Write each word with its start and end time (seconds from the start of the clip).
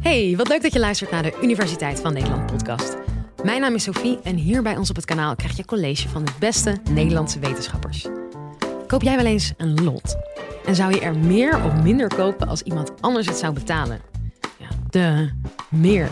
Hey, 0.00 0.34
wat 0.36 0.48
leuk 0.48 0.62
dat 0.62 0.72
je 0.72 0.78
luistert 0.78 1.10
naar 1.10 1.22
de 1.22 1.38
Universiteit 1.42 2.00
van 2.00 2.12
Nederland 2.12 2.46
podcast. 2.46 2.96
Mijn 3.42 3.60
naam 3.60 3.74
is 3.74 3.82
Sophie 3.82 4.18
en 4.22 4.36
hier 4.36 4.62
bij 4.62 4.76
ons 4.76 4.90
op 4.90 4.96
het 4.96 5.04
kanaal 5.04 5.36
krijg 5.36 5.56
je 5.56 5.64
college 5.64 6.08
van 6.08 6.24
de 6.24 6.32
beste 6.38 6.76
Nederlandse 6.90 7.38
wetenschappers. 7.38 8.06
Koop 8.86 9.02
jij 9.02 9.16
wel 9.16 9.24
eens 9.24 9.52
een 9.56 9.84
lot? 9.84 10.16
En 10.66 10.74
zou 10.74 10.94
je 10.94 11.00
er 11.00 11.16
meer 11.16 11.64
of 11.64 11.82
minder 11.82 12.14
kopen 12.14 12.48
als 12.48 12.62
iemand 12.62 13.02
anders 13.02 13.26
het 13.26 13.36
zou 13.36 13.52
betalen? 13.52 14.09
De 14.90 15.30
meer. 15.68 16.08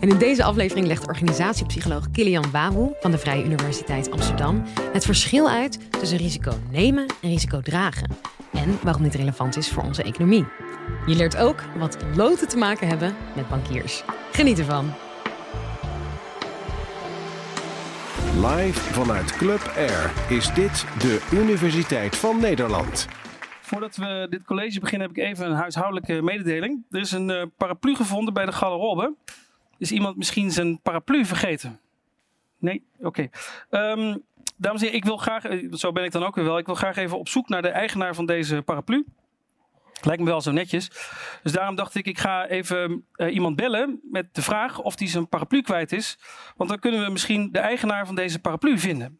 En 0.00 0.08
in 0.08 0.18
deze 0.18 0.44
aflevering 0.44 0.86
legt 0.86 1.06
organisatiepsycholoog 1.06 2.10
Kilian 2.10 2.50
Wawu 2.50 2.92
van 3.00 3.10
de 3.10 3.18
Vrije 3.18 3.44
Universiteit 3.44 4.10
Amsterdam 4.10 4.64
het 4.92 5.04
verschil 5.04 5.48
uit 5.48 5.78
tussen 5.90 6.18
risico 6.18 6.52
nemen 6.70 7.06
en 7.22 7.30
risico 7.30 7.60
dragen. 7.60 8.10
En 8.52 8.78
waarom 8.82 9.02
dit 9.02 9.14
relevant 9.14 9.56
is 9.56 9.68
voor 9.68 9.82
onze 9.82 10.02
economie. 10.02 10.44
Je 11.06 11.14
leert 11.14 11.36
ook 11.36 11.62
wat 11.76 11.96
loten 12.14 12.48
te 12.48 12.56
maken 12.56 12.88
hebben 12.88 13.14
met 13.36 13.48
bankiers. 13.48 14.02
Geniet 14.32 14.58
ervan. 14.58 14.92
Live 18.34 18.92
vanuit 18.92 19.36
Club 19.36 19.72
Air 19.76 20.12
is 20.28 20.52
dit 20.54 20.84
de 20.98 21.26
Universiteit 21.32 22.16
van 22.16 22.40
Nederland. 22.40 23.06
Voordat 23.68 23.96
we 23.96 24.26
dit 24.30 24.44
college 24.44 24.80
beginnen 24.80 25.08
heb 25.08 25.16
ik 25.16 25.24
even 25.24 25.46
een 25.46 25.56
huishoudelijke 25.56 26.22
mededeling. 26.22 26.84
Er 26.90 27.00
is 27.00 27.12
een 27.12 27.28
uh, 27.28 27.42
paraplu 27.56 27.94
gevonden 27.94 28.34
bij 28.34 28.46
de 28.46 28.52
garderobe. 28.52 29.14
Is 29.78 29.92
iemand 29.92 30.16
misschien 30.16 30.50
zijn 30.50 30.80
paraplu 30.80 31.24
vergeten? 31.24 31.80
Nee? 32.58 32.86
Oké. 32.98 33.28
Okay. 33.70 33.90
Um, 33.92 34.22
dames 34.56 34.80
en 34.80 34.86
heren, 34.86 35.00
ik 35.00 35.04
wil 35.04 35.16
graag, 35.16 35.44
eh, 35.44 35.72
zo 35.72 35.92
ben 35.92 36.04
ik 36.04 36.12
dan 36.12 36.24
ook 36.24 36.34
weer 36.34 36.44
wel, 36.44 36.58
ik 36.58 36.66
wil 36.66 36.74
graag 36.74 36.96
even 36.96 37.18
op 37.18 37.28
zoek 37.28 37.48
naar 37.48 37.62
de 37.62 37.68
eigenaar 37.68 38.14
van 38.14 38.26
deze 38.26 38.62
paraplu. 38.62 39.06
Lijkt 40.00 40.22
me 40.22 40.28
wel 40.28 40.40
zo 40.40 40.52
netjes. 40.52 40.88
Dus 41.42 41.52
daarom 41.52 41.74
dacht 41.74 41.94
ik, 41.94 42.06
ik 42.06 42.18
ga 42.18 42.46
even 42.46 43.04
uh, 43.16 43.34
iemand 43.34 43.56
bellen 43.56 44.00
met 44.10 44.34
de 44.34 44.42
vraag 44.42 44.80
of 44.80 44.98
hij 44.98 45.08
zijn 45.08 45.28
paraplu 45.28 45.62
kwijt 45.62 45.92
is. 45.92 46.18
Want 46.56 46.70
dan 46.70 46.78
kunnen 46.78 47.04
we 47.04 47.10
misschien 47.10 47.52
de 47.52 47.58
eigenaar 47.58 48.06
van 48.06 48.14
deze 48.14 48.38
paraplu 48.38 48.78
vinden. 48.78 49.18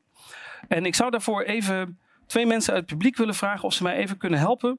En 0.69 0.87
ik 0.87 0.95
zou 0.95 1.11
daarvoor 1.11 1.43
even 1.43 1.99
twee 2.29 2.47
mensen 2.47 2.73
uit 2.73 2.83
het 2.83 2.91
publiek 2.91 3.17
willen 3.17 3.35
vragen 3.35 3.65
of 3.65 3.73
ze 3.73 3.83
mij 3.83 3.97
even 3.97 4.17
kunnen 4.17 4.39
helpen 4.39 4.79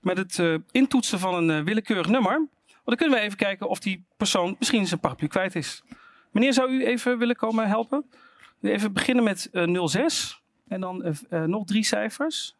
met 0.00 0.16
het 0.16 0.38
uh, 0.38 0.58
intoetsen 0.70 1.18
van 1.18 1.34
een 1.34 1.58
uh, 1.58 1.64
willekeurig 1.64 2.08
nummer. 2.08 2.32
Want 2.32 2.84
dan 2.84 2.96
kunnen 2.96 3.18
we 3.18 3.24
even 3.24 3.36
kijken 3.36 3.68
of 3.68 3.78
die 3.78 4.04
persoon 4.16 4.56
misschien 4.58 4.86
zijn 4.86 5.00
paraplu 5.00 5.26
kwijt 5.26 5.54
is. 5.54 5.82
Meneer, 6.30 6.52
zou 6.52 6.70
u 6.70 6.86
even 6.86 7.18
willen 7.18 7.36
komen 7.36 7.68
helpen? 7.68 8.04
Even 8.62 8.92
beginnen 8.92 9.24
met 9.24 9.50
06 9.84 10.42
en 10.68 10.80
dan 10.80 11.16
nog 11.46 11.64
drie 11.64 11.84
cijfers. 11.84 12.56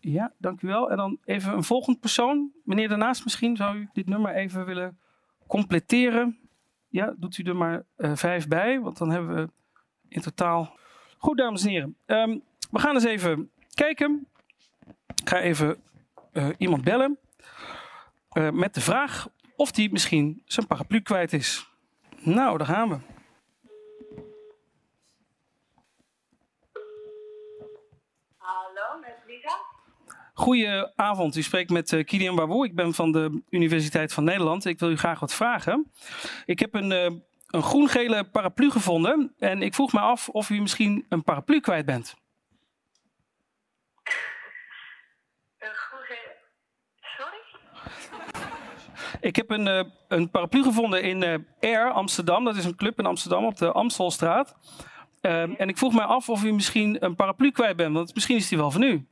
Ja, 0.00 0.32
dank 0.38 0.62
u 0.62 0.66
wel. 0.66 0.90
En 0.90 0.96
dan 0.96 1.18
even 1.24 1.52
een 1.52 1.64
volgend 1.64 2.00
persoon. 2.00 2.50
Meneer 2.64 2.88
daarnaast 2.88 3.24
misschien, 3.24 3.56
zou 3.56 3.76
u 3.76 3.88
dit 3.92 4.08
nummer 4.08 4.34
even 4.34 4.64
willen 4.64 4.98
completeren? 5.46 6.38
Ja, 6.88 7.14
doet 7.16 7.38
u 7.38 7.42
er 7.42 7.56
maar 7.56 7.84
vijf 7.96 8.48
bij, 8.48 8.80
want 8.80 8.98
dan 8.98 9.10
hebben 9.10 9.34
we 9.34 9.50
in 10.08 10.20
totaal... 10.20 10.76
Goed, 11.18 11.38
dames 11.38 11.64
en 11.64 11.70
heren. 11.70 11.96
Um, 12.06 12.42
we 12.70 12.78
gaan 12.78 12.94
eens 12.94 13.04
even 13.04 13.50
kijken. 13.76 14.28
Ik 15.14 15.28
ga 15.28 15.40
even 15.40 15.82
uh, 16.32 16.48
iemand 16.58 16.84
bellen 16.84 17.18
uh, 18.32 18.50
met 18.50 18.74
de 18.74 18.80
vraag 18.80 19.28
of 19.56 19.70
die 19.70 19.92
misschien 19.92 20.42
zijn 20.44 20.66
paraplu 20.66 21.00
kwijt 21.00 21.32
is. 21.32 21.68
Nou, 22.20 22.58
daar 22.58 22.66
gaan 22.66 22.88
we. 22.88 22.98
Hallo, 28.36 29.00
met 29.00 29.16
Lisa. 29.26 29.58
Goedenavond, 30.34 31.36
u 31.36 31.42
spreekt 31.42 31.70
met 31.70 31.92
uh, 31.92 32.04
Kilian. 32.04 32.64
Ik 32.64 32.74
ben 32.74 32.94
van 32.94 33.12
de 33.12 33.42
Universiteit 33.50 34.12
van 34.12 34.24
Nederland. 34.24 34.64
Ik 34.64 34.78
wil 34.78 34.90
u 34.90 34.96
graag 34.96 35.20
wat 35.20 35.34
vragen. 35.34 35.92
Ik 36.44 36.58
heb 36.58 36.74
een, 36.74 36.90
uh, 36.90 37.20
een 37.46 37.62
groen-gele 37.62 38.24
paraplu 38.24 38.70
gevonden 38.70 39.34
en 39.38 39.62
ik 39.62 39.74
vroeg 39.74 39.92
me 39.92 40.00
af 40.00 40.28
of 40.28 40.50
u 40.50 40.60
misschien 40.60 41.06
een 41.08 41.22
paraplu 41.22 41.60
kwijt 41.60 41.86
bent. 41.86 42.14
Een 45.58 45.74
groen-gele... 45.74 46.36
Sorry? 47.00 47.38
Ik 49.26 49.36
heb 49.36 49.50
een, 49.50 49.66
uh, 49.66 49.82
een 50.08 50.30
paraplu 50.30 50.62
gevonden 50.62 51.02
in 51.02 51.46
Air 51.60 51.90
Amsterdam. 51.90 52.44
Dat 52.44 52.56
is 52.56 52.64
een 52.64 52.76
club 52.76 52.98
in 52.98 53.06
Amsterdam 53.06 53.44
op 53.44 53.56
de 53.56 53.72
Amstelstraat. 53.72 54.56
Ehm, 55.20 55.52
en 55.58 55.68
ik 55.68 55.78
vroeg 55.78 55.92
me 55.92 56.02
af 56.02 56.28
of 56.28 56.44
u 56.44 56.52
misschien 56.52 57.04
een 57.04 57.14
paraplu 57.14 57.50
kwijt 57.50 57.76
bent, 57.76 57.94
want 57.94 58.14
misschien 58.14 58.36
is 58.36 58.48
die 58.48 58.58
wel 58.58 58.70
van 58.70 58.82
u. 58.82 58.86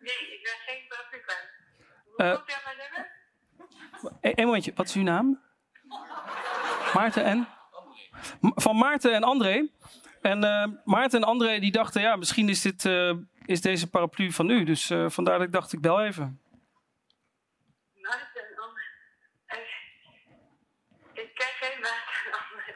Nee, 0.00 0.14
ik 0.32 0.42
ben 0.42 0.52
geen 0.66 0.88
paraplu 0.88 1.18
kwijt. 1.18 1.48
Hoe 2.04 2.24
Uh, 2.24 2.34
komt 2.34 2.50
u 2.50 2.52
aan 2.52 2.60
mijn 2.64 2.76
nummer? 2.76 4.38
Eén 4.38 4.46
momentje, 4.46 4.72
wat 4.74 4.86
is 4.86 4.94
uw 4.94 5.02
naam? 5.02 5.40
Maarten 6.94 7.24
en? 7.24 7.48
Van 8.40 8.76
Maarten 8.76 9.14
en 9.14 9.22
André. 9.22 9.68
En 10.24 10.44
eh, 10.44 10.68
Maarten 10.84 11.22
en 11.22 11.28
André 11.28 11.58
die 11.58 11.72
dachten, 11.72 12.02
ja, 12.02 12.16
misschien 12.16 12.48
is, 12.48 12.60
dit, 12.60 12.84
eh, 12.84 13.12
is 13.44 13.60
deze 13.60 13.90
paraplu 13.90 14.32
van 14.32 14.50
u. 14.50 14.64
Dus 14.64 14.90
eh, 14.90 15.08
vandaar 15.08 15.38
dat 15.38 15.46
ik 15.46 15.52
dacht, 15.52 15.72
ik 15.72 15.80
bel 15.80 16.02
even. 16.02 16.40
Maarten. 17.94 18.42
Eh, 19.46 19.58
Ik 21.12 21.34
ken 21.34 21.46
geen 21.60 21.80
Maarten 21.80 22.26
en 22.26 22.32
André. 22.32 22.74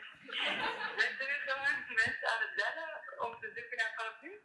Bent 0.97 1.21
u 1.21 1.25
gewoon 1.47 1.85
mensen 1.95 2.29
aan 2.29 2.41
het 2.41 2.55
bellen 2.57 3.27
om 3.29 3.41
te 3.41 3.51
zoeken 3.55 3.77
naar 3.77 3.87
een 3.87 3.95
paraplu? 3.97 4.41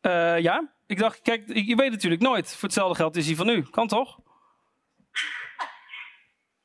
Eh, 0.00 0.42
ja, 0.42 0.74
ik 0.86 0.98
dacht, 0.98 1.22
kijk, 1.22 1.46
je 1.48 1.66
je 1.66 1.76
weet 1.76 1.90
natuurlijk 1.90 2.22
nooit. 2.22 2.50
Voor 2.52 2.62
hetzelfde 2.62 2.94
geld 2.96 3.16
is 3.16 3.26
hij 3.26 3.34
van 3.34 3.48
u. 3.48 3.62
Kan 3.62 3.88
toch? 3.88 4.18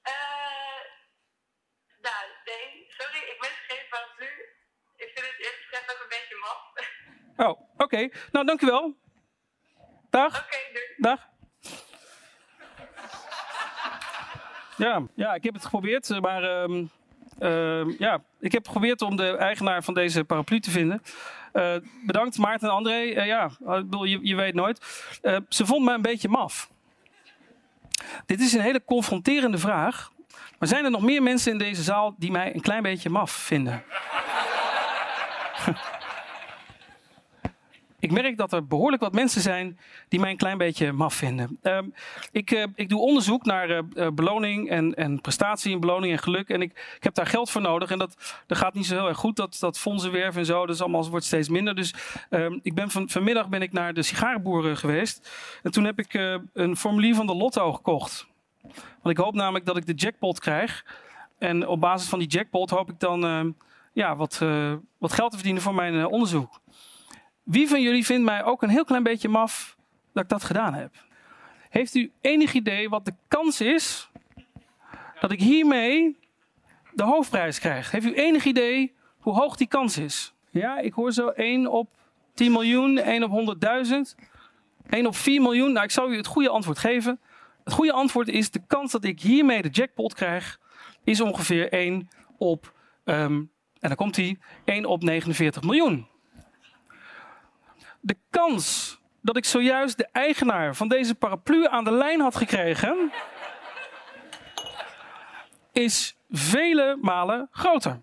Eh, 0.02 0.82
nou, 2.02 2.26
nee, 2.46 2.86
sorry, 2.88 3.18
ik 3.18 3.38
ben 3.40 3.50
geen 3.68 3.86
paraplu. 3.90 4.26
Ik 4.96 5.12
vind 5.14 5.26
het 5.26 5.38
eerlijk 5.38 5.64
gezegd 5.70 5.92
ook 5.94 6.02
een 6.02 6.10
beetje 6.10 6.38
oké. 7.84 8.10
Nou, 8.32 8.46
dank 8.46 8.62
u 8.62 8.66
wel. 8.66 8.96
Dag. 10.10 10.48
Doei. 10.50 10.86
Dag. 10.98 11.28
Ja, 14.80 15.02
ja, 15.16 15.34
ik 15.34 15.44
heb 15.44 15.54
het 15.54 15.64
geprobeerd, 15.64 16.10
eh, 16.10 16.20
maar 16.20 16.44
ehm, 16.44 16.84
ehm, 17.40 17.92
ja, 17.98 18.22
ik 18.40 18.52
heb 18.52 18.66
geprobeerd 18.66 19.02
om 19.02 19.16
de 19.16 19.38
eigenaar 19.38 19.84
van 19.84 19.94
deze 19.94 20.24
paraplu 20.24 20.60
te 20.60 20.72
vinden. 20.72 21.02
Eh, 21.54 21.76
bedankt 22.06 22.38
Maarten 22.38 22.68
en 22.68 22.74
André. 22.74 23.12
Eh, 23.12 23.26
ja, 23.26 23.46
ik 23.46 23.90
bedoel, 23.90 24.04
je, 24.04 24.20
je 24.22 24.36
weet 24.36 24.54
nooit. 24.54 24.80
Ze 25.50 25.66
vond 25.66 25.86
me 25.86 25.94
een 25.94 26.02
beetje 26.02 26.30
maf. 26.30 26.70
Dit 28.26 28.40
is 28.40 28.54
een 28.54 28.62
hele 28.62 28.84
confronterende 28.86 29.58
vraag. 29.58 30.12
Maar 30.60 30.68
zijn 30.68 30.86
er 30.86 30.92
nog 30.92 31.02
meer 31.02 31.24
mensen 31.24 31.52
in 31.52 31.58
deze 31.58 31.84
zaal 31.84 32.16
die 32.18 32.32
mij 32.32 32.56
een 32.56 32.62
klein 32.62 32.84
beetje 32.84 33.10
maf 33.10 33.32
vinden? 33.32 33.84
Ik 38.10 38.16
merk 38.16 38.38
dat 38.38 38.54
er 38.54 38.68
behoorlijk 38.68 39.02
wat 39.02 39.14
mensen 39.14 39.42
zijn 39.42 39.80
die 40.08 40.20
mij 40.20 40.32
een 40.32 40.38
klein 40.38 40.58
beetje 40.58 40.92
maf 40.92 41.14
vinden. 41.14 41.60
Um, 41.62 41.94
ik, 42.32 42.52
uh, 42.52 42.66
ik 42.76 42.90
doe 42.90 43.00
onderzoek 43.02 43.46
naar 43.46 43.70
uh, 43.70 43.80
uh, 43.94 44.08
beloning 44.10 44.70
en, 44.70 44.94
en 44.96 45.22
prestatie 45.22 45.74
en 45.74 45.80
beloning 45.80 46.14
en 46.14 46.20
geluk. 46.20 46.50
En 46.50 46.62
ik, 46.62 46.72
ik 46.96 47.04
heb 47.04 47.14
daar 47.14 47.26
geld 47.26 47.50
voor 47.50 47.62
nodig. 47.62 47.92
En 47.92 47.98
dat, 47.98 48.44
dat 48.48 48.58
gaat 48.58 48.74
niet 48.74 48.86
zo 48.86 48.96
heel 48.96 49.08
erg 49.08 49.18
goed. 49.18 49.36
Dat, 49.36 49.58
dat 49.60 49.80
fondsenwerven 49.80 50.40
en 50.40 50.46
zo, 50.46 50.64
is 50.64 50.82
allemaal, 50.82 51.10
wordt 51.10 51.26
steeds 51.26 51.50
minder. 51.50 51.76
Dus 51.76 51.94
um, 52.30 52.60
ik 52.64 52.76
ben 52.76 52.90
van, 52.90 53.10
vanmiddag 53.10 53.50
ben 53.50 53.62
ik 53.62 53.72
naar 53.72 53.94
de 53.94 54.04
sigarenboeren 54.04 54.78
geweest. 54.78 55.32
En 55.64 55.72
toen 55.72 55.84
heb 55.84 56.00
ik 56.00 56.14
een 56.54 56.78
formulier 56.78 57.16
van 57.16 57.28
de 57.28 57.36
lotto 57.36 57.74
gekocht. 57.74 58.28
Want 59.02 59.18
ik 59.18 59.18
hoop 59.18 59.34
namelijk 59.34 59.66
dat 59.66 59.78
ik 59.78 59.86
de 59.86 59.94
jackpot 59.94 60.40
krijg. 60.40 60.86
En 61.38 61.68
op 61.68 61.80
basis 61.80 62.10
van 62.10 62.20
die 62.20 62.28
jackpot 62.28 62.70
hoop 62.70 62.90
ik 62.90 63.00
dan 63.00 63.56
ja, 63.94 64.16
wat, 64.16 64.42
wat 64.98 65.14
geld 65.14 65.30
te 65.30 65.38
verdienen 65.38 65.62
voor 65.62 65.76
mijn 65.76 66.06
onderzoek. 66.06 66.60
Wie 67.50 67.68
van 67.68 67.82
jullie 67.82 68.06
vindt 68.06 68.26
mij 68.26 68.44
ook 68.44 68.62
een 68.62 68.70
heel 68.70 68.86
klein 68.86 69.04
beetje 69.04 69.30
maf 69.30 69.78
dat 70.14 70.24
ik 70.24 70.30
dat 70.30 70.44
gedaan 70.44 70.74
heb? 70.74 70.96
Heeft 71.70 71.96
u 71.96 72.12
enig 72.22 72.54
idee 72.54 72.90
wat 72.90 73.06
de 73.06 73.14
kans 73.28 73.62
is 73.62 74.10
dat 75.20 75.32
ik 75.32 75.40
hiermee 75.40 76.18
de 76.94 77.04
hoofdprijs 77.04 77.60
krijg? 77.60 77.92
Heeft 77.92 78.06
u 78.06 78.14
enig 78.14 78.46
idee 78.46 78.94
hoe 79.18 79.34
hoog 79.34 79.56
die 79.56 79.68
kans 79.68 79.98
is? 79.98 80.34
Ja, 80.50 80.78
ik 80.78 80.94
hoor 80.94 81.12
zo 81.12 81.28
1 81.28 81.72
op 81.72 81.90
10 82.34 82.52
miljoen, 82.52 82.98
1 82.98 83.24
op 83.24 83.58
100.000, 83.86 83.94
1 84.90 85.06
op 85.06 85.16
4 85.16 85.42
miljoen. 85.42 85.72
Nou, 85.72 85.86
ik 85.86 85.92
zal 85.92 86.12
u 86.12 86.16
het 86.18 86.28
goede 86.28 86.50
antwoord 86.50 86.80
geven. 86.80 87.20
Het 87.64 87.74
goede 87.74 87.94
antwoord 87.94 88.28
is 88.28 88.52
de 88.52 88.62
kans 88.68 88.92
dat 88.92 89.04
ik 89.04 89.22
hiermee 89.22 89.62
de 89.62 89.70
jackpot 89.70 90.14
krijg, 90.14 90.60
is 91.04 91.22
ongeveer 91.22 91.72
1 91.72 92.10
op, 92.38 92.74
um, 93.06 93.52
en 93.80 93.88
dan 93.88 93.96
komt 93.96 94.16
hij, 94.16 94.38
1 94.66 94.86
op 94.86 95.04
49 95.04 95.64
miljoen. 95.64 96.09
De 98.00 98.18
kans 98.30 98.98
dat 99.22 99.38
ik 99.38 99.46
zojuist 99.46 99.98
de 99.98 100.08
eigenaar 100.12 100.76
van 100.76 100.88
deze 100.88 101.16
paraplu 101.16 101.68
aan 101.68 101.84
de 101.84 101.92
lijn 101.92 102.20
had 102.20 102.36
gekregen, 102.36 103.12
is 105.72 106.18
vele 106.30 106.98
malen 107.02 107.48
groter. 107.52 108.02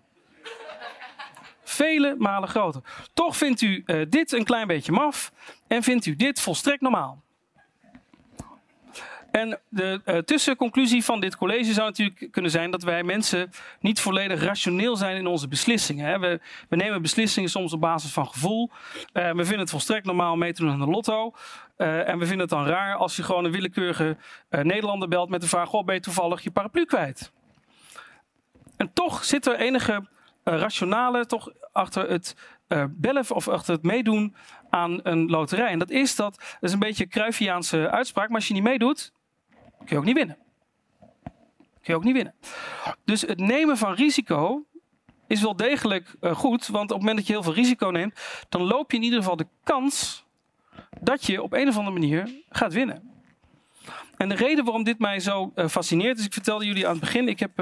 Vele 1.63 2.15
malen 2.17 2.49
groter. 2.49 2.81
Toch 3.13 3.37
vindt 3.37 3.61
u 3.61 3.83
uh, 3.85 4.05
dit 4.09 4.31
een 4.31 4.43
klein 4.43 4.67
beetje 4.67 4.91
maf 4.91 5.31
en 5.67 5.83
vindt 5.83 6.05
u 6.05 6.15
dit 6.15 6.41
volstrekt 6.41 6.81
normaal. 6.81 7.23
En 9.37 9.59
de 9.69 10.01
uh, 10.05 10.17
tussenconclusie 10.17 11.03
van 11.03 11.19
dit 11.19 11.37
college 11.37 11.73
zou 11.73 11.87
natuurlijk 11.87 12.31
kunnen 12.31 12.51
zijn 12.51 12.71
dat 12.71 12.83
wij 12.83 13.03
mensen 13.03 13.49
niet 13.79 13.99
volledig 13.99 14.43
rationeel 14.43 14.95
zijn 14.95 15.17
in 15.17 15.27
onze 15.27 15.47
beslissingen. 15.47 16.05
Hè. 16.05 16.19
We, 16.19 16.39
we, 16.69 16.75
nemen 16.75 17.01
beslissingen 17.01 17.49
soms 17.49 17.73
op 17.73 17.79
basis 17.79 18.11
van 18.11 18.27
gevoel. 18.27 18.69
Uh, 19.13 19.31
we 19.31 19.43
vinden 19.43 19.59
het 19.59 19.69
volstrekt 19.69 20.05
normaal 20.05 20.35
mee 20.35 20.53
te 20.53 20.61
doen 20.61 20.71
aan 20.71 20.79
de 20.79 20.85
lotto. 20.85 21.33
Uh, 21.77 22.09
en 22.09 22.19
we 22.19 22.25
vinden 22.25 22.39
het 22.39 22.49
dan 22.49 22.65
raar 22.65 22.95
als 22.95 23.15
je 23.15 23.23
gewoon 23.23 23.45
een 23.45 23.51
willekeurige 23.51 24.17
Nederlander 24.49 25.07
belt 25.07 25.29
met 25.29 25.41
de 25.41 25.47
vraag: 25.47 25.69
Goh, 25.69 25.85
ben 25.85 25.95
je 25.95 26.01
toevallig 26.01 26.41
je 26.41 26.51
paraplu 26.51 26.85
kwijt? 26.85 27.31
En 28.77 28.93
toch 28.93 29.23
zit 29.23 29.45
er 29.45 29.55
enige 29.55 30.07
rationale 30.43 31.25
toch 31.25 31.51
achter 31.71 32.09
het 32.09 32.35
bellen 32.89 33.25
of 33.29 33.47
achter 33.47 33.73
het 33.73 33.83
meedoen 33.83 34.35
aan 34.69 34.99
een 35.03 35.29
loterij. 35.29 35.67
En 35.67 35.79
dat 35.79 35.89
is 35.89 36.15
dat, 36.15 36.35
dat 36.37 36.69
is 36.69 36.73
een 36.73 36.79
beetje 36.79 37.03
een 37.03 37.09
Cruyffiaanse 37.09 37.89
uitspraak, 37.89 38.27
maar 38.27 38.37
als 38.37 38.47
je 38.47 38.53
niet 38.53 38.63
meedoet, 38.63 39.11
kun 39.77 39.87
je 39.87 39.97
ook 39.97 40.03
niet 40.03 40.15
winnen. 40.15 40.37
Kun 41.53 41.93
je 41.93 41.95
ook 41.95 42.03
niet 42.03 42.13
winnen. 42.15 42.33
Dus 43.05 43.21
het 43.21 43.39
nemen 43.39 43.77
van 43.77 43.93
risico 43.93 44.65
is 45.27 45.41
wel 45.41 45.55
degelijk 45.55 46.15
uh, 46.21 46.35
goed, 46.35 46.67
want 46.67 46.83
op 46.83 46.89
het 46.89 46.99
moment 46.99 47.17
dat 47.17 47.27
je 47.27 47.33
heel 47.33 47.43
veel 47.43 47.53
risico 47.53 47.87
neemt, 47.87 48.45
dan 48.49 48.61
loop 48.61 48.91
je 48.91 48.97
in 48.97 49.03
ieder 49.03 49.19
geval 49.19 49.35
de 49.35 49.47
kans 49.63 50.25
dat 51.01 51.25
je 51.25 51.43
op 51.43 51.53
een 51.53 51.67
of 51.67 51.77
andere 51.77 51.99
manier 51.99 52.29
gaat 52.49 52.73
winnen. 52.73 53.15
En 54.17 54.29
de 54.29 54.35
reden 54.35 54.63
waarom 54.63 54.83
dit 54.83 54.99
mij 54.99 55.19
zo 55.19 55.51
uh, 55.55 55.67
fascineert, 55.67 56.19
is 56.19 56.25
ik 56.25 56.33
vertelde 56.33 56.65
jullie 56.65 56.85
aan 56.85 56.91
het 56.91 56.99
begin, 56.99 57.27
ik 57.27 57.39
heb, 57.39 57.59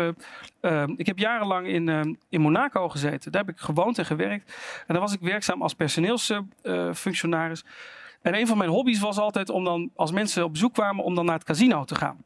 uh, 0.61 0.83
ik 0.95 1.05
heb 1.05 1.17
jarenlang 1.17 1.67
in, 1.67 2.17
in 2.29 2.41
Monaco 2.41 2.89
gezeten. 2.89 3.31
Daar 3.31 3.45
heb 3.45 3.55
ik 3.55 3.61
gewoond 3.61 3.97
en 3.97 4.05
gewerkt. 4.05 4.53
En 4.87 4.93
daar 4.93 4.99
was 4.99 5.13
ik 5.13 5.19
werkzaam 5.19 5.61
als 5.61 5.73
personeelsfunctionaris. 5.73 7.63
En 8.25 8.35
een 8.35 8.47
van 8.47 8.57
mijn 8.57 8.69
hobby's 8.69 8.99
was 8.99 9.17
altijd 9.17 9.49
om 9.49 9.63
dan, 9.63 9.91
als 9.95 10.11
mensen 10.11 10.43
op 10.43 10.51
bezoek 10.51 10.73
kwamen, 10.73 11.03
om 11.03 11.15
dan 11.15 11.25
naar 11.25 11.35
het 11.35 11.43
casino 11.43 11.83
te 11.83 11.95
gaan. 11.95 12.23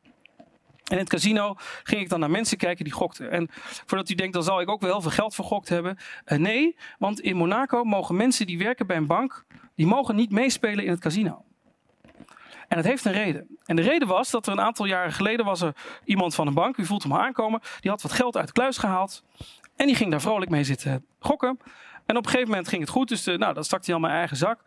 En 0.84 0.96
in 0.96 0.98
het 0.98 1.10
casino 1.10 1.56
ging 1.84 2.01
ik 2.01 2.10
dan 2.10 2.19
naar 2.19 2.30
mensen 2.30 2.57
kijken 2.57 2.84
die 2.84 2.94
gokten. 2.94 3.31
En 3.31 3.48
voordat 3.86 4.10
u 4.10 4.16
denkt, 4.16 4.34
dan 4.34 4.44
zal 4.44 4.62
ik 4.62 4.69
ook 4.69 4.81
wel 4.81 4.92
heel 4.92 5.01
veel 5.01 5.12
geld 5.12 5.36
vergokt 5.36 5.69
hebben. 5.69 5.98
nee, 6.25 6.75
want 6.98 7.19
in 7.19 7.36
Monaco 7.36 7.84
mogen 7.84 8.16
mensen 8.16 8.46
die 8.46 8.57
werken 8.57 8.88
bij 8.88 8.98
een 8.98 9.07
bank, 9.07 9.46
die 9.75 9.86
mogen 9.88 10.16
niet 10.16 10.31
meespelen 10.31 10.84
in 10.84 10.90
het 10.90 11.00
casino. 11.00 11.44
En 12.68 12.75
dat 12.75 12.86
heeft 12.86 13.06
een 13.06 13.12
reden. 13.12 13.57
En 13.66 13.75
de 13.75 13.81
reden 13.81 14.07
was 14.07 14.31
dat 14.31 14.45
er 14.45 14.52
een 14.52 14.62
aantal 14.62 14.86
jaren 14.86 15.13
geleden 15.13 15.45
was 15.45 15.62
er 15.62 15.75
iemand 16.04 16.36
van 16.36 16.48
een 16.48 16.54
bank, 16.54 16.78
u 16.78 16.86
voelt 16.86 17.04
hem 17.04 17.13
aankomen, 17.13 17.62
die 17.80 17.92
had 17.92 18.02
wat 18.02 18.12
geld 18.12 18.38
uit 18.38 18.48
de 18.48 18.54
kluis 18.54 18.78
gehaald. 18.78 19.24
En 19.75 19.86
die 19.86 19.95
ging 19.95 20.12
daar 20.12 20.22
vrolijk 20.22 20.52
mee 20.52 20.63
zitten 20.63 21.06
gokken. 21.19 21.60
En 22.06 22.18
op 22.18 22.24
een 22.24 22.30
gegeven 22.30 22.50
moment 22.50 22.68
ging 22.68 22.81
het 22.81 22.92
goed, 22.92 23.07
dus 23.07 23.24
de, 23.24 23.38
nou, 23.38 23.54
dat 23.54 23.66
stak 23.66 23.86
hij 23.86 23.94
al 23.94 24.00
mijn 24.00 24.13
eigen 24.13 24.38
zak. 24.38 24.62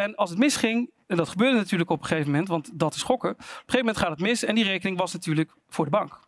En 0.00 0.14
als 0.14 0.30
het 0.30 0.38
misging, 0.38 0.90
en 1.06 1.16
dat 1.16 1.28
gebeurde 1.28 1.56
natuurlijk 1.56 1.90
op 1.90 2.00
een 2.00 2.06
gegeven 2.06 2.30
moment, 2.30 2.48
want 2.48 2.70
dat 2.72 2.94
is 2.94 3.02
gokken. 3.02 3.30
Op 3.30 3.38
een 3.38 3.44
gegeven 3.44 3.78
moment 3.78 3.96
gaat 3.96 4.10
het 4.10 4.20
mis 4.20 4.44
en 4.44 4.54
die 4.54 4.64
rekening 4.64 4.98
was 4.98 5.12
natuurlijk 5.12 5.52
voor 5.68 5.84
de 5.84 5.90
bank. 5.90 6.20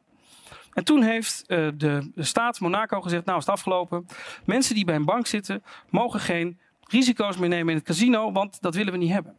En 0.73 0.85
toen 0.85 1.03
heeft 1.03 1.45
uh, 1.47 1.69
de, 1.75 2.13
staat 2.17 2.61
Monaco 2.61 3.01
gezegd, 3.01 3.25
nou 3.25 3.39
is 3.39 3.47
het 3.47 3.55
afgelopen. 3.55 4.07
Mensen 4.45 4.75
die 4.75 4.85
bij 4.85 4.95
een 4.95 5.05
bank 5.05 5.27
zitten, 5.27 5.63
mogen 5.91 6.21
geen 6.21 6.59
risico's 6.81 7.37
meer 7.37 7.49
nemen 7.49 7.69
in 7.69 7.77
het 7.77 7.87
casino, 7.87 8.33
want 8.33 8.61
dat 8.61 8.75
willen 8.75 8.93
we 8.93 8.99
niet 8.99 9.13
hebben. 9.13 9.37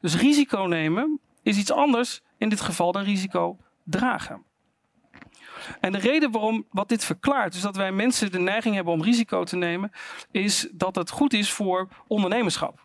Dus 0.00 0.16
risico 0.16 0.62
nemen 0.62 1.20
is 1.42 1.58
iets 1.58 1.72
anders 1.72 2.20
in 2.38 2.48
dit 2.48 2.60
geval 2.60 2.92
dan 2.92 3.02
risico 3.02 3.58
dragen. 3.84 4.42
En 5.80 5.92
de 5.92 5.98
reden 5.98 6.30
waarom 6.30 6.66
wat 6.70 6.88
dit 6.88 7.04
verklaart, 7.04 7.54
is 7.54 7.60
dat 7.60 7.76
wij 7.76 7.92
mensen 7.92 8.32
de 8.32 8.38
neiging 8.38 8.74
hebben 8.74 8.92
om 8.92 9.02
risico 9.02 9.44
te 9.44 9.56
nemen, 9.56 9.90
is 10.30 10.68
dat 10.72 10.94
het 10.94 11.10
goed 11.10 11.32
is 11.32 11.52
voor 11.52 11.88
ondernemerschap. 12.06 12.83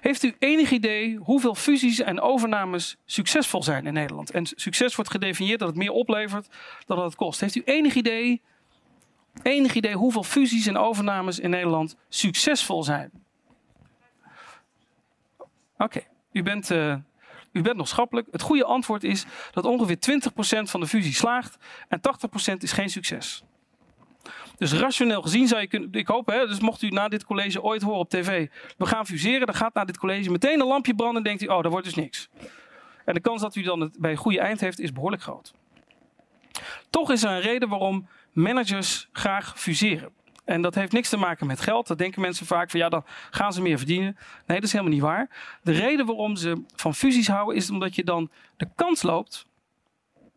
Heeft 0.00 0.22
u 0.22 0.34
enig 0.38 0.70
idee 0.70 1.16
hoeveel 1.16 1.54
fusies 1.54 2.00
en 2.00 2.20
overnames 2.20 2.96
succesvol 3.04 3.62
zijn 3.62 3.86
in 3.86 3.92
Nederland? 3.92 4.30
En 4.30 4.46
succes 4.46 4.94
wordt 4.94 5.10
gedefinieerd 5.10 5.58
dat 5.58 5.68
het 5.68 5.76
meer 5.76 5.90
oplevert 5.90 6.48
dan 6.86 6.96
dat 6.96 7.06
het 7.06 7.14
kost. 7.14 7.40
Heeft 7.40 7.54
u 7.54 7.62
enig 7.64 7.94
idee, 7.94 8.42
enig 9.42 9.74
idee 9.74 9.94
hoeveel 9.94 10.22
fusies 10.22 10.66
en 10.66 10.76
overnames 10.76 11.38
in 11.38 11.50
Nederland 11.50 11.96
succesvol 12.08 12.82
zijn? 12.82 13.10
Oké, 15.78 16.00
u, 16.32 16.42
bent, 16.42 16.70
uh, 16.70 16.94
u 17.52 17.62
bent 17.62 17.76
nog 17.76 17.88
schappelijk. 17.88 18.28
Het 18.30 18.42
goede 18.42 18.64
antwoord 18.64 19.04
is 19.04 19.24
dat 19.50 19.64
ongeveer 19.64 19.98
20% 19.98 20.62
van 20.62 20.80
de 20.80 20.86
fusie 20.86 21.14
slaagt 21.14 21.56
en 21.88 22.00
80% 22.52 22.56
is 22.58 22.72
geen 22.72 22.90
succes. 22.90 23.44
Dus 24.56 24.72
rationeel 24.72 25.22
gezien 25.22 25.48
zou 25.48 25.60
je 25.60 25.66
kunnen, 25.66 25.92
ik 25.92 26.06
hoop, 26.06 26.26
hè, 26.26 26.46
dus 26.46 26.60
mocht 26.60 26.82
u 26.82 26.88
na 26.88 27.08
dit 27.08 27.24
college 27.24 27.62
ooit 27.62 27.82
horen 27.82 27.98
op 27.98 28.10
tv, 28.10 28.48
we 28.76 28.86
gaan 28.86 29.06
fuseren, 29.06 29.46
dan 29.46 29.54
gaat 29.54 29.74
na 29.74 29.84
dit 29.84 29.98
college 29.98 30.30
meteen 30.30 30.60
een 30.60 30.66
lampje 30.66 30.94
branden 30.94 31.16
en 31.16 31.22
denkt 31.22 31.42
u, 31.42 31.46
oh, 31.46 31.62
dat 31.62 31.70
wordt 31.70 31.86
dus 31.86 31.94
niks. 31.94 32.28
En 33.04 33.14
de 33.14 33.20
kans 33.20 33.40
dat 33.40 33.54
u 33.54 33.62
dan 33.62 33.80
het 33.80 33.98
bij 33.98 34.10
een 34.10 34.16
goede 34.16 34.40
eind 34.40 34.60
heeft, 34.60 34.80
is 34.80 34.92
behoorlijk 34.92 35.22
groot. 35.22 35.54
Toch 36.90 37.10
is 37.10 37.22
er 37.22 37.30
een 37.30 37.40
reden 37.40 37.68
waarom 37.68 38.08
managers 38.32 39.08
graag 39.12 39.60
fuseren. 39.60 40.12
En 40.44 40.62
dat 40.62 40.74
heeft 40.74 40.92
niks 40.92 41.08
te 41.08 41.16
maken 41.16 41.46
met 41.46 41.60
geld. 41.60 41.86
Dat 41.86 41.98
denken 41.98 42.20
mensen 42.20 42.46
vaak 42.46 42.70
van 42.70 42.80
ja, 42.80 42.88
dan 42.88 43.04
gaan 43.30 43.52
ze 43.52 43.62
meer 43.62 43.78
verdienen. 43.78 44.16
Nee, 44.46 44.56
dat 44.56 44.66
is 44.66 44.72
helemaal 44.72 44.92
niet 44.92 45.02
waar. 45.02 45.58
De 45.62 45.72
reden 45.72 46.06
waarom 46.06 46.36
ze 46.36 46.62
van 46.74 46.94
fusies 46.94 47.28
houden 47.28 47.56
is 47.56 47.70
omdat 47.70 47.94
je 47.94 48.04
dan 48.04 48.30
de 48.56 48.68
kans 48.74 49.02
loopt 49.02 49.46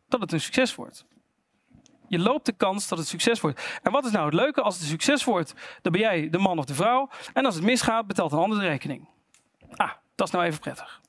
dat 0.07 0.21
het 0.21 0.31
een 0.31 0.41
succes 0.41 0.75
wordt. 0.75 1.05
Je 2.09 2.19
loopt 2.19 2.45
de 2.45 2.51
kans 2.51 2.87
dat 2.87 2.97
het 2.97 3.07
succes 3.07 3.41
wordt. 3.41 3.79
En 3.83 3.91
wat 3.91 4.05
is 4.05 4.11
nou 4.11 4.25
het 4.25 4.33
leuke? 4.33 4.61
Als 4.61 4.73
het 4.73 4.83
een 4.83 4.89
succes 4.89 5.23
wordt, 5.23 5.53
dan 5.81 5.91
ben 5.91 6.01
jij 6.01 6.29
de 6.29 6.37
man 6.37 6.57
of 6.57 6.65
de 6.65 6.73
vrouw. 6.73 7.09
En 7.33 7.45
als 7.45 7.55
het 7.55 7.63
misgaat, 7.63 8.07
betaalt 8.07 8.31
een 8.31 8.39
ander 8.39 8.59
de 8.59 8.67
rekening. 8.67 9.07
Ah, 9.75 9.91
dat 10.15 10.27
is 10.27 10.33
nou 10.33 10.45
even 10.45 10.59
prettig. 10.59 11.01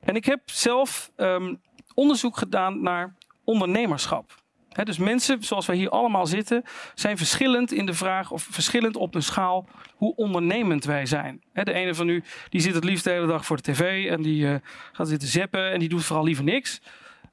En 0.00 0.16
ik 0.16 0.24
heb 0.24 0.40
zelf 0.44 1.10
um, 1.16 1.60
onderzoek 1.94 2.36
gedaan 2.36 2.82
naar 2.82 3.14
ondernemerschap 3.44 4.42
dus 4.82 4.98
mensen, 4.98 5.42
zoals 5.42 5.66
wij 5.66 5.76
hier 5.76 5.88
allemaal 5.88 6.26
zitten, 6.26 6.62
zijn 6.94 7.16
verschillend 7.16 7.72
in 7.72 7.86
de 7.86 7.94
vraag, 7.94 8.30
of 8.30 8.42
verschillend 8.50 8.96
op 8.96 9.14
een 9.14 9.22
schaal, 9.22 9.68
hoe 9.96 10.16
ondernemend 10.16 10.84
wij 10.84 11.06
zijn. 11.06 11.42
de 11.52 11.72
ene 11.72 11.94
van 11.94 12.08
u 12.08 12.24
die 12.48 12.60
zit 12.60 12.74
het 12.74 12.84
liefst 12.84 13.04
de 13.04 13.10
hele 13.10 13.26
dag 13.26 13.46
voor 13.46 13.56
de 13.56 13.72
tv 13.72 14.10
en 14.10 14.22
die 14.22 14.46
uh, 14.46 14.54
gaat 14.92 15.08
zitten 15.08 15.28
zeppen 15.28 15.70
en 15.72 15.78
die 15.78 15.88
doet 15.88 16.04
vooral 16.04 16.24
liever 16.24 16.44
niks. 16.44 16.80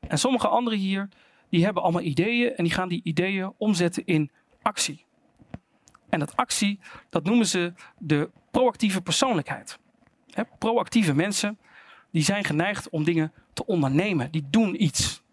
En 0.08 0.18
sommige 0.18 0.48
anderen 0.48 0.80
hier, 0.80 1.10
die 1.52 1.64
hebben 1.64 1.84
allemaal 1.84 2.02
ideeën 2.02 2.56
en 2.56 2.64
die 2.64 2.74
gaan 2.74 2.90
die 2.90 3.02
ideeën 3.04 3.54
omzetten 3.58 4.06
in 4.06 4.32
actie. 4.62 5.06
En 6.10 6.20
dat 6.20 6.36
actie, 6.36 6.80
dat 7.10 7.24
noemen 7.24 7.48
ze 7.48 7.74
de 7.98 8.30
proactieve 8.52 9.02
persoonlijkheid. 9.02 9.80
proactieve 10.60 11.14
mensen, 11.14 11.60
die 12.12 12.24
zijn 12.24 12.44
geneigd 12.44 12.90
om 12.90 13.04
dingen 13.04 13.34
te 13.54 13.66
ondernemen. 13.66 14.32
Die 14.32 14.48
doen 14.50 14.84
iets. 14.84 15.24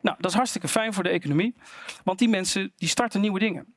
Nou, 0.00 0.16
dat 0.20 0.30
is 0.30 0.36
hartstikke 0.36 0.68
fijn 0.68 0.92
voor 0.92 1.02
de 1.02 1.08
economie, 1.08 1.54
want 2.04 2.18
die 2.18 2.28
mensen 2.28 2.72
die 2.76 2.88
starten 2.88 3.20
nieuwe 3.20 3.38
dingen. 3.38 3.74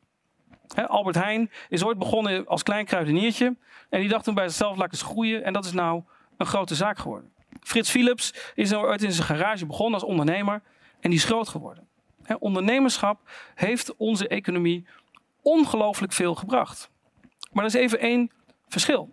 Albert 0.75 1.15
Heijn 1.15 1.51
is 1.69 1.83
ooit 1.83 1.97
begonnen 1.97 2.47
als 2.47 2.63
klein 2.63 2.85
kruideniertje 2.85 3.57
en 3.89 3.99
die 3.99 4.09
dacht 4.09 4.23
toen 4.23 4.33
bij 4.33 4.47
zichzelf, 4.47 4.77
laat 4.77 4.85
ik 4.85 4.91
eens 4.91 5.01
groeien 5.01 5.43
en 5.43 5.53
dat 5.53 5.65
is 5.65 5.71
nou 5.71 6.03
een 6.37 6.45
grote 6.45 6.75
zaak 6.75 6.97
geworden. 6.97 7.31
Frits 7.59 7.89
Philips 7.89 8.33
is 8.55 8.73
ooit 8.73 9.03
in 9.03 9.11
zijn 9.11 9.27
garage 9.27 9.65
begonnen 9.65 9.93
als 9.93 10.09
ondernemer 10.09 10.61
en 10.99 11.09
die 11.09 11.19
is 11.19 11.25
groot 11.25 11.47
geworden. 11.47 11.87
ondernemerschap 12.39 13.29
heeft 13.55 13.95
onze 13.95 14.27
economie 14.27 14.85
ongelooflijk 15.41 16.13
veel 16.13 16.35
gebracht. 16.35 16.89
Maar 17.51 17.63
er 17.63 17.69
is 17.69 17.81
even 17.81 17.99
één 17.99 18.31
verschil. 18.67 19.09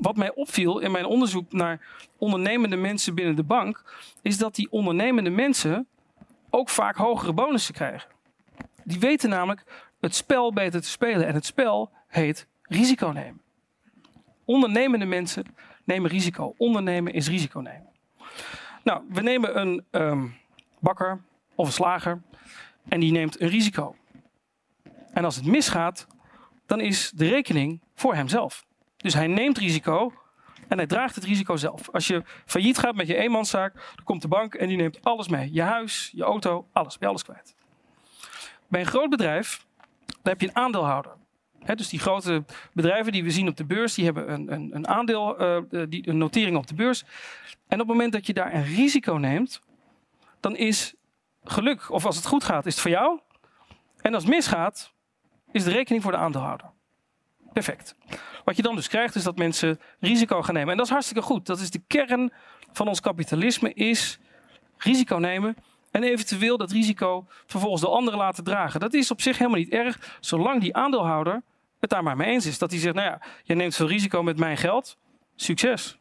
Wat 0.00 0.16
mij 0.16 0.34
opviel 0.34 0.78
in 0.78 0.90
mijn 0.90 1.04
onderzoek 1.04 1.52
naar 1.52 1.80
ondernemende 2.18 2.76
mensen 2.76 3.14
binnen 3.14 3.36
de 3.36 3.42
bank, 3.42 3.84
is 4.22 4.38
dat 4.38 4.54
die 4.54 4.70
ondernemende 4.70 5.30
mensen 5.30 5.86
ook 6.50 6.68
vaak 6.68 6.96
hogere 6.96 7.32
bonussen 7.32 7.74
krijgen. 7.74 8.10
Die 8.84 8.98
weten 8.98 9.28
namelijk 9.30 9.64
het 10.00 10.14
spel 10.14 10.52
beter 10.52 10.80
te 10.80 10.88
spelen. 10.88 11.26
En 11.26 11.34
het 11.34 11.46
spel 11.46 11.90
heet 12.06 12.46
risico 12.62 13.08
nemen. 13.08 13.40
Ondernemende 14.44 15.04
mensen 15.04 15.44
nemen 15.84 16.10
risico. 16.10 16.54
Ondernemen 16.56 17.12
is 17.12 17.28
risico 17.28 17.60
nemen. 17.60 17.88
Nou, 18.84 19.02
we 19.08 19.20
nemen 19.20 19.60
een 19.60 19.84
um, 19.90 20.36
bakker 20.80 21.20
of 21.54 21.66
een 21.66 21.72
slager 21.72 22.22
en 22.88 23.00
die 23.00 23.12
neemt 23.12 23.40
een 23.40 23.48
risico. 23.48 23.96
En 25.12 25.24
als 25.24 25.36
het 25.36 25.46
misgaat, 25.46 26.06
dan 26.66 26.80
is 26.80 27.12
de 27.14 27.28
rekening 27.28 27.80
voor 27.94 28.14
hemzelf. 28.14 28.66
Dus 28.96 29.14
hij 29.14 29.26
neemt 29.26 29.58
risico 29.58 30.12
en 30.68 30.76
hij 30.76 30.86
draagt 30.86 31.14
het 31.14 31.24
risico 31.24 31.56
zelf. 31.56 31.88
Als 31.90 32.06
je 32.06 32.22
failliet 32.46 32.78
gaat 32.78 32.94
met 32.94 33.06
je 33.06 33.16
eenmanszaak, 33.16 33.74
dan 33.74 34.04
komt 34.04 34.22
de 34.22 34.28
bank 34.28 34.54
en 34.54 34.68
die 34.68 34.76
neemt 34.76 35.04
alles 35.04 35.28
mee. 35.28 35.52
Je 35.52 35.62
huis, 35.62 36.10
je 36.14 36.22
auto, 36.22 36.66
alles. 36.72 36.96
Je 37.00 37.06
alles 37.06 37.22
kwijt. 37.22 37.54
Bij 38.68 38.80
een 38.80 38.86
groot 38.86 39.10
bedrijf, 39.10 39.66
dan 40.06 40.16
heb 40.22 40.40
je 40.40 40.48
een 40.48 40.56
aandeelhouder. 40.56 41.12
dus 41.74 41.88
die 41.88 41.98
grote 41.98 42.44
bedrijven 42.72 43.12
die 43.12 43.24
we 43.24 43.30
zien 43.30 43.48
op 43.48 43.56
de 43.56 43.64
beurs, 43.64 43.94
die 43.94 44.04
hebben 44.04 44.32
een, 44.32 44.52
een, 44.52 44.70
een 44.74 44.88
aandeel, 44.88 45.42
uh, 45.42 45.82
die, 45.88 46.08
een 46.08 46.18
notering 46.18 46.56
op 46.56 46.66
de 46.66 46.74
beurs. 46.74 47.04
En 47.68 47.80
op 47.80 47.86
het 47.88 47.96
moment 47.96 48.12
dat 48.12 48.26
je 48.26 48.32
daar 48.32 48.54
een 48.54 48.64
risico 48.64 49.14
neemt, 49.14 49.62
dan 50.40 50.56
is 50.56 50.94
geluk, 51.44 51.90
of 51.90 52.06
als 52.06 52.16
het 52.16 52.26
goed 52.26 52.44
gaat, 52.44 52.66
is 52.66 52.72
het 52.72 52.82
voor 52.82 52.90
jou. 52.90 53.20
En 54.00 54.14
als 54.14 54.22
het 54.22 54.32
misgaat, 54.32 54.92
is 55.52 55.64
de 55.64 55.70
rekening 55.70 56.02
voor 56.02 56.12
de 56.12 56.18
aandeelhouder. 56.18 56.70
Perfect. 57.52 57.94
Wat 58.44 58.56
je 58.56 58.62
dan 58.62 58.76
dus 58.76 58.88
krijgt 58.88 59.14
is 59.14 59.22
dat 59.22 59.38
mensen 59.38 59.80
risico 60.00 60.42
gaan 60.42 60.54
nemen. 60.54 60.70
En 60.70 60.76
dat 60.76 60.86
is 60.86 60.92
hartstikke 60.92 61.22
goed. 61.22 61.46
Dat 61.46 61.60
is 61.60 61.70
de 61.70 61.82
kern 61.86 62.32
van 62.72 62.88
ons 62.88 63.00
kapitalisme 63.00 63.72
is 63.74 64.18
risico 64.76 65.16
nemen 65.16 65.56
en 65.90 66.02
eventueel 66.02 66.56
dat 66.56 66.70
risico 66.70 67.26
vervolgens 67.46 67.82
de 67.82 67.88
anderen 67.88 68.18
laten 68.18 68.44
dragen. 68.44 68.80
Dat 68.80 68.94
is 68.94 69.10
op 69.10 69.20
zich 69.20 69.38
helemaal 69.38 69.58
niet 69.58 69.72
erg, 69.72 70.16
zolang 70.20 70.60
die 70.60 70.76
aandeelhouder 70.76 71.42
het 71.80 71.90
daar 71.90 72.02
maar 72.02 72.16
mee 72.16 72.30
eens 72.30 72.46
is. 72.46 72.58
Dat 72.58 72.70
hij 72.70 72.80
zegt, 72.80 72.94
nou 72.94 73.06
ja, 73.06 73.20
je 73.42 73.54
neemt 73.54 73.74
veel 73.74 73.88
risico 73.88 74.22
met 74.22 74.38
mijn 74.38 74.56
geld, 74.56 74.96
succes. 75.36 75.98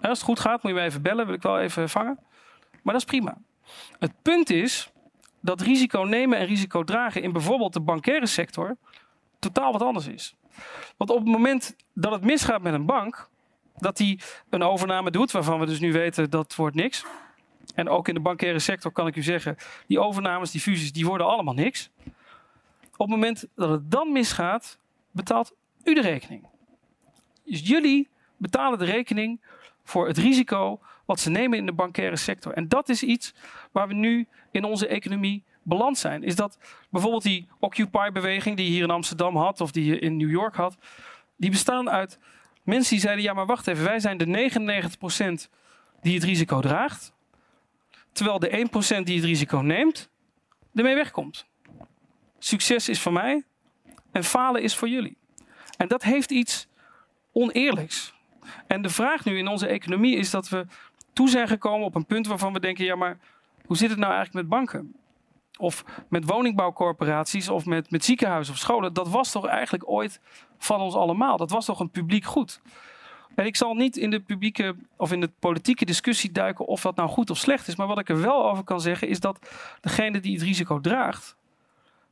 als 0.00 0.18
het 0.18 0.22
goed 0.22 0.40
gaat, 0.40 0.62
moet 0.62 0.72
je 0.72 0.78
me 0.78 0.84
even 0.84 1.02
bellen, 1.02 1.26
wil 1.26 1.34
ik 1.34 1.42
wel 1.42 1.60
even 1.60 1.88
vangen. 1.88 2.18
Maar 2.82 2.92
dat 2.92 3.02
is 3.02 3.04
prima. 3.04 3.36
Het 3.98 4.12
punt 4.22 4.50
is 4.50 4.90
dat 5.40 5.60
risico 5.60 6.00
nemen 6.00 6.38
en 6.38 6.46
risico 6.46 6.84
dragen 6.84 7.22
in 7.22 7.32
bijvoorbeeld 7.32 7.72
de 7.72 7.80
bankaire 7.80 8.26
sector 8.26 8.76
totaal 9.38 9.72
wat 9.72 9.82
anders 9.82 10.06
is. 10.06 10.34
Want 10.96 11.10
op 11.10 11.18
het 11.18 11.28
moment 11.28 11.76
dat 11.94 12.12
het 12.12 12.24
misgaat 12.24 12.62
met 12.62 12.74
een 12.74 12.86
bank, 12.86 13.28
dat 13.76 13.96
die 13.96 14.20
een 14.50 14.62
overname 14.62 15.10
doet, 15.10 15.30
waarvan 15.30 15.60
we 15.60 15.66
dus 15.66 15.80
nu 15.80 15.92
weten 15.92 16.30
dat 16.30 16.54
wordt 16.54 16.76
niks. 16.76 17.04
En 17.74 17.88
ook 17.88 18.08
in 18.08 18.14
de 18.14 18.20
bankaire 18.20 18.58
sector 18.58 18.92
kan 18.92 19.06
ik 19.06 19.16
u 19.16 19.22
zeggen, 19.22 19.56
die 19.86 20.00
overnames, 20.00 20.50
die 20.50 20.60
fusies, 20.60 20.92
die 20.92 21.06
worden 21.06 21.26
allemaal 21.26 21.54
niks. 21.54 21.90
Op 22.96 23.08
het 23.08 23.08
moment 23.08 23.46
dat 23.54 23.70
het 23.70 23.90
dan 23.90 24.12
misgaat, 24.12 24.78
betaalt 25.10 25.54
u 25.84 25.94
de 25.94 26.00
rekening. 26.00 26.46
Dus 27.44 27.60
jullie 27.68 28.08
betalen 28.36 28.78
de 28.78 28.84
rekening 28.84 29.40
voor 29.90 30.06
het 30.06 30.18
risico 30.18 30.80
wat 31.04 31.20
ze 31.20 31.30
nemen 31.30 31.58
in 31.58 31.66
de 31.66 31.72
bankaire 31.72 32.16
sector. 32.16 32.52
En 32.52 32.68
dat 32.68 32.88
is 32.88 33.02
iets 33.02 33.34
waar 33.72 33.88
we 33.88 33.94
nu 33.94 34.26
in 34.50 34.64
onze 34.64 34.86
economie 34.86 35.44
beland 35.62 35.98
zijn. 35.98 36.22
Is 36.22 36.36
dat 36.36 36.58
bijvoorbeeld 36.90 37.22
die 37.22 37.48
Occupy-beweging 37.58 38.56
die 38.56 38.66
je 38.66 38.72
hier 38.72 38.82
in 38.82 38.90
Amsterdam 38.90 39.36
had 39.36 39.60
of 39.60 39.70
die 39.70 39.84
je 39.84 39.98
in 39.98 40.16
New 40.16 40.30
York 40.30 40.54
had, 40.54 40.76
die 41.36 41.50
bestaan 41.50 41.90
uit 41.90 42.18
mensen 42.62 42.90
die 42.90 43.00
zeiden: 43.00 43.24
ja, 43.24 43.32
maar 43.32 43.46
wacht 43.46 43.66
even, 43.66 43.84
wij 43.84 44.00
zijn 44.00 44.18
de 44.18 44.50
99% 45.46 45.50
die 46.00 46.14
het 46.14 46.24
risico 46.24 46.60
draagt, 46.60 47.12
terwijl 48.12 48.38
de 48.38 48.68
1% 49.00 49.02
die 49.02 49.16
het 49.16 49.24
risico 49.24 49.58
neemt, 49.58 50.10
ermee 50.74 50.94
wegkomt. 50.94 51.46
Succes 52.38 52.88
is 52.88 53.00
voor 53.00 53.12
mij 53.12 53.44
en 54.12 54.24
falen 54.24 54.62
is 54.62 54.76
voor 54.76 54.88
jullie. 54.88 55.16
En 55.76 55.88
dat 55.88 56.02
heeft 56.02 56.30
iets 56.30 56.66
oneerlijks. 57.32 58.14
En 58.66 58.82
de 58.82 58.88
vraag 58.88 59.24
nu 59.24 59.38
in 59.38 59.48
onze 59.48 59.66
economie 59.66 60.16
is 60.16 60.30
dat 60.30 60.48
we 60.48 60.66
toe 61.12 61.28
zijn 61.28 61.48
gekomen 61.48 61.86
op 61.86 61.94
een 61.94 62.06
punt 62.06 62.26
waarvan 62.26 62.52
we 62.52 62.60
denken: 62.60 62.84
ja, 62.84 62.96
maar 62.96 63.18
hoe 63.66 63.76
zit 63.76 63.90
het 63.90 63.98
nou 63.98 64.12
eigenlijk 64.12 64.48
met 64.48 64.58
banken? 64.58 64.94
Of 65.58 65.84
met 66.08 66.24
woningbouwcorporaties 66.24 67.48
of 67.48 67.66
met, 67.66 67.90
met 67.90 68.04
ziekenhuizen 68.04 68.54
of 68.54 68.60
scholen. 68.60 68.92
Dat 68.92 69.08
was 69.08 69.32
toch 69.32 69.46
eigenlijk 69.46 69.90
ooit 69.90 70.20
van 70.58 70.80
ons 70.80 70.94
allemaal. 70.94 71.36
Dat 71.36 71.50
was 71.50 71.64
toch 71.64 71.80
een 71.80 71.90
publiek 71.90 72.24
goed. 72.24 72.60
En 73.34 73.46
ik 73.46 73.56
zal 73.56 73.74
niet 73.74 73.96
in 73.96 74.10
de 74.10 74.20
publieke 74.20 74.76
of 74.96 75.12
in 75.12 75.20
de 75.20 75.30
politieke 75.38 75.84
discussie 75.84 76.32
duiken 76.32 76.66
of 76.66 76.80
dat 76.80 76.96
nou 76.96 77.08
goed 77.08 77.30
of 77.30 77.36
slecht 77.36 77.68
is. 77.68 77.76
Maar 77.76 77.86
wat 77.86 77.98
ik 77.98 78.08
er 78.08 78.20
wel 78.20 78.50
over 78.50 78.64
kan 78.64 78.80
zeggen 78.80 79.08
is 79.08 79.20
dat 79.20 79.38
degene 79.80 80.20
die 80.20 80.34
het 80.34 80.42
risico 80.42 80.80
draagt, 80.80 81.36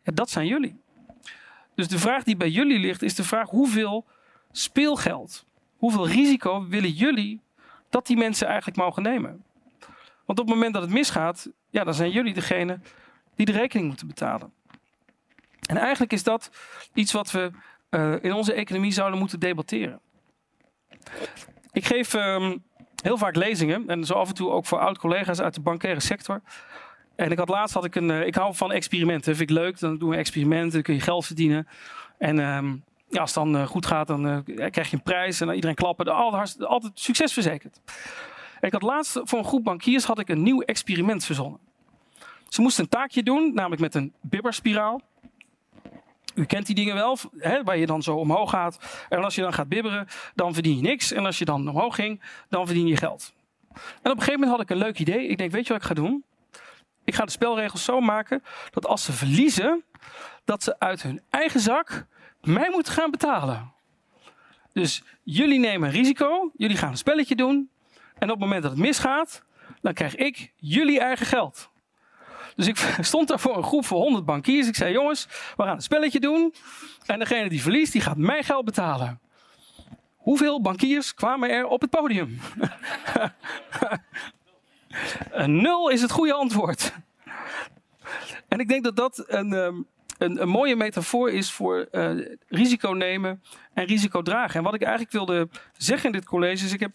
ja, 0.02 0.12
dat 0.12 0.30
zijn 0.30 0.46
jullie. 0.46 0.80
Dus 1.74 1.88
de 1.88 1.98
vraag 1.98 2.22
die 2.22 2.36
bij 2.36 2.50
jullie 2.50 2.78
ligt 2.78 3.02
is 3.02 3.14
de 3.14 3.24
vraag 3.24 3.50
hoeveel 3.50 4.04
speelgeld, 4.52 5.46
hoeveel 5.78 6.08
risico 6.08 6.66
willen 6.68 6.90
jullie 6.90 7.40
dat 7.90 8.06
die 8.06 8.16
mensen 8.16 8.46
eigenlijk 8.46 8.76
mogen 8.76 9.02
nemen? 9.02 9.44
Want 10.26 10.38
op 10.38 10.46
het 10.46 10.54
moment 10.54 10.72
dat 10.72 10.82
het 10.82 10.92
misgaat, 10.92 11.48
ja, 11.70 11.84
dan 11.84 11.94
zijn 11.94 12.10
jullie 12.10 12.34
degene 12.34 12.80
die 13.36 13.46
de 13.46 13.52
rekening 13.52 13.88
moeten 13.88 14.06
betalen. 14.06 14.52
En 15.68 15.76
eigenlijk 15.76 16.12
is 16.12 16.22
dat 16.22 16.50
iets 16.94 17.12
wat 17.12 17.30
we 17.30 17.50
uh, 17.90 18.14
in 18.20 18.32
onze 18.32 18.52
economie 18.52 18.92
zouden 18.92 19.18
moeten 19.18 19.40
debatteren. 19.40 20.00
Ik 21.72 21.84
geef 21.84 22.14
um, 22.14 22.64
heel 23.02 23.18
vaak 23.18 23.36
lezingen 23.36 23.88
en 23.88 24.04
zo 24.04 24.14
af 24.14 24.28
en 24.28 24.34
toe 24.34 24.50
ook 24.50 24.66
voor 24.66 24.78
oud-collega's 24.78 25.40
uit 25.40 25.54
de 25.54 25.60
bankaire 25.60 26.00
sector. 26.00 26.42
En 27.16 27.30
ik 27.30 27.38
had 27.38 27.48
laatst 27.48 27.74
had 27.74 27.84
ik 27.84 27.94
een. 27.94 28.08
Uh, 28.08 28.26
ik 28.26 28.34
hou 28.34 28.54
van 28.54 28.72
experimenten. 28.72 29.36
Vind 29.36 29.50
ik 29.50 29.56
leuk. 29.56 29.78
Dan 29.78 29.98
doen 29.98 30.10
we 30.10 30.16
experimenten. 30.16 30.72
Dan 30.72 30.82
kun 30.82 30.94
je 30.94 31.00
geld 31.00 31.26
verdienen. 31.26 31.68
En 32.18 32.38
um, 32.38 32.84
als 33.10 33.34
het 33.34 33.44
dan 33.44 33.56
uh, 33.56 33.66
goed 33.66 33.86
gaat, 33.86 34.06
dan 34.06 34.26
uh, 34.26 34.38
krijg 34.44 34.90
je 34.90 34.96
een 34.96 35.02
prijs. 35.02 35.40
En 35.40 35.54
iedereen 35.54 35.76
klappen. 35.76 36.06
Altijd, 36.06 36.64
altijd 36.64 36.92
succes 36.94 37.32
verzekerd. 37.32 37.80
En 38.60 38.66
ik 38.66 38.72
had 38.72 38.82
laatst 38.82 39.20
voor 39.22 39.38
een 39.38 39.44
groep 39.44 39.64
bankiers 39.64 40.04
had 40.04 40.18
ik 40.18 40.28
een 40.28 40.42
nieuw 40.42 40.60
experiment 40.60 41.24
verzonnen. 41.24 41.60
Ze 42.48 42.60
moesten 42.60 42.84
een 42.84 42.90
taakje 42.90 43.22
doen, 43.22 43.54
namelijk 43.54 43.80
met 43.80 43.94
een 43.94 44.12
bibberspiraal. 44.20 45.00
U 46.34 46.44
kent 46.44 46.66
die 46.66 46.74
dingen 46.74 46.94
wel, 46.94 47.18
hè, 47.36 47.62
waar 47.62 47.76
je 47.76 47.86
dan 47.86 48.02
zo 48.02 48.14
omhoog 48.16 48.50
gaat. 48.50 49.06
En 49.08 49.24
als 49.24 49.34
je 49.34 49.40
dan 49.40 49.52
gaat 49.52 49.68
bibberen, 49.68 50.06
dan 50.34 50.54
verdien 50.54 50.76
je 50.76 50.82
niks. 50.82 51.12
En 51.12 51.26
als 51.26 51.38
je 51.38 51.44
dan 51.44 51.68
omhoog 51.68 51.94
ging, 51.94 52.22
dan 52.48 52.66
verdien 52.66 52.86
je 52.86 52.96
geld. 52.96 53.32
En 53.72 54.10
op 54.10 54.16
een 54.16 54.22
gegeven 54.22 54.32
moment 54.32 54.50
had 54.50 54.60
ik 54.60 54.70
een 54.70 54.76
leuk 54.76 54.98
idee. 54.98 55.26
Ik 55.26 55.38
denk, 55.38 55.50
weet 55.50 55.66
je 55.66 55.72
wat 55.72 55.82
ik 55.82 55.88
ga 55.88 55.94
doen? 55.94 56.24
Ik 57.04 57.14
ga 57.14 57.24
de 57.24 57.30
spelregels 57.30 57.84
zo 57.84 58.00
maken 58.00 58.42
dat 58.70 58.86
als 58.86 59.04
ze 59.04 59.12
verliezen, 59.12 59.84
dat 60.44 60.62
ze 60.62 60.78
uit 60.78 61.02
hun 61.02 61.22
eigen 61.30 61.60
zak 61.60 62.06
mij 62.48 62.70
moeten 62.70 62.92
gaan 62.92 63.10
betalen. 63.10 63.72
Dus 64.72 65.02
jullie 65.22 65.58
nemen 65.58 65.90
risico, 65.90 66.50
jullie 66.56 66.76
gaan 66.76 66.90
een 66.90 66.96
spelletje 66.96 67.34
doen. 67.34 67.70
En 68.18 68.30
op 68.30 68.34
het 68.34 68.38
moment 68.38 68.62
dat 68.62 68.70
het 68.70 68.80
misgaat, 68.80 69.42
dan 69.80 69.92
krijg 69.92 70.16
ik 70.16 70.52
jullie 70.56 71.00
eigen 71.00 71.26
geld. 71.26 71.70
Dus 72.56 72.66
ik 72.66 72.76
stond 73.00 73.28
daar 73.28 73.40
voor 73.40 73.56
een 73.56 73.62
groep 73.62 73.86
van 73.86 73.98
100 73.98 74.24
bankiers. 74.24 74.68
Ik 74.68 74.74
zei: 74.74 74.92
Jongens, 74.92 75.26
we 75.56 75.62
gaan 75.62 75.74
een 75.74 75.82
spelletje 75.82 76.20
doen. 76.20 76.54
En 77.06 77.18
degene 77.18 77.48
die 77.48 77.62
verliest, 77.62 77.92
die 77.92 78.00
gaat 78.00 78.16
mijn 78.16 78.44
geld 78.44 78.64
betalen. 78.64 79.20
Hoeveel 80.16 80.60
bankiers 80.60 81.14
kwamen 81.14 81.50
er 81.50 81.66
op 81.66 81.80
het 81.80 81.90
podium? 81.90 82.40
een 85.30 85.60
nul 85.60 85.88
is 85.88 86.02
het 86.02 86.10
goede 86.10 86.32
antwoord. 86.32 86.92
En 88.48 88.58
ik 88.58 88.68
denk 88.68 88.84
dat 88.84 88.96
dat 88.96 89.24
een, 89.26 89.52
ehm, 89.52 89.76
een, 90.18 90.42
een 90.42 90.48
mooie 90.48 90.76
metafoor 90.76 91.30
is 91.30 91.52
voor 91.52 91.88
uh, 91.92 92.10
risico 92.48 92.90
nemen 92.90 93.42
en 93.74 93.84
risico 93.84 94.22
dragen. 94.22 94.54
En 94.54 94.62
wat 94.62 94.74
ik 94.74 94.82
eigenlijk 94.82 95.12
wilde 95.12 95.48
zeggen 95.76 96.06
in 96.06 96.12
dit 96.12 96.24
college 96.24 96.64
is: 96.64 96.72
ik 96.72 96.80
heb, 96.80 96.92